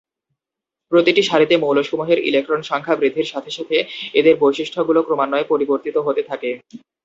[0.91, 3.77] প্রতিটি সারিতে মৌলসমূহের ইলেকট্রন সংখ্যা বৃদ্ধির সাথে সাথে
[4.13, 6.49] এদের বৈশিষ্ট্যগুলো ক্রমান্বয়ে পরিবর্তিত হতে থাকে।